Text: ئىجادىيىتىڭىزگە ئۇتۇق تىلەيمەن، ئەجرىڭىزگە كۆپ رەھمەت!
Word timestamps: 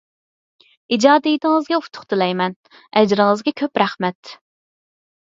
ئىجادىيىتىڭىزگە 0.97 1.79
ئۇتۇق 1.83 2.09
تىلەيمەن، 2.15 2.59
ئەجرىڭىزگە 3.03 3.57
كۆپ 3.63 3.85
رەھمەت! 3.87 4.37